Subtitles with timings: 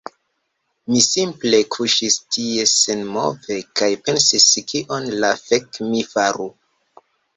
[0.91, 6.49] Mi simple kuŝis tie senmove kaj pensis kion la fek' mi faru